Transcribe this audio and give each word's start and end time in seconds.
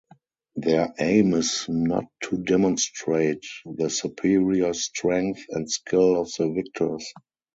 Their 0.55 0.95
aim 0.99 1.35
is 1.35 1.67
not 1.69 2.05
to 2.23 2.37
demonstrate 2.37 3.45
the 3.65 3.91
superior 3.91 4.73
strength 4.73 5.41
and 5.49 5.69
skill 5.69 6.19
of 6.21 6.31
the 6.39 6.49
victors. 6.51 7.13